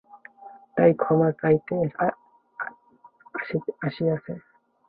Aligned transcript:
তাই 0.75 0.91
ক্ষমা 0.93 1.29
চাহিতে 1.31 1.75
আসিয়াছে। 3.81 4.33